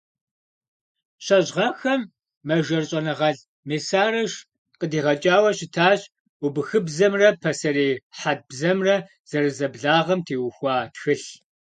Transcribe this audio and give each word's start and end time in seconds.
ЩэщӀ 1.25 1.53
гъэхэм 1.55 2.01
мэжэр 2.47 2.83
щӀэныгъэлӀ 2.89 3.41
Мессарош 3.67 4.33
къыдигъэкӀауэ 4.79 5.49
щытащ 5.57 6.01
убыхыбзэмрэ 6.45 7.29
пасэрей 7.41 7.93
хьэт 8.17 8.39
бзэмрэ 8.49 8.95
зэрызэблагъэм 9.29 10.19
теухуа 10.27 10.75
тхылъ. 10.93 11.25